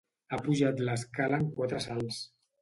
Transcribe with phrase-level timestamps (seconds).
[0.29, 2.19] Ha pujat l'escala en quatre salts.